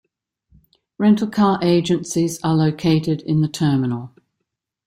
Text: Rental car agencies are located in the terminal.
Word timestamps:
Rental 0.97 1.27
car 1.27 1.59
agencies 1.61 2.39
are 2.43 2.55
located 2.55 3.21
in 3.21 3.41
the 3.41 3.47
terminal. 3.47 4.09